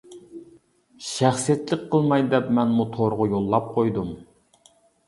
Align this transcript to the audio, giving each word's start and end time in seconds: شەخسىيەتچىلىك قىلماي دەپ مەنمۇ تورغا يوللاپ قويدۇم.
شەخسىيەتچىلىك 1.09 1.85
قىلماي 1.93 2.27
دەپ 2.35 2.51
مەنمۇ 2.61 2.89
تورغا 2.97 3.31
يوللاپ 3.37 3.71
قويدۇم. 3.79 4.15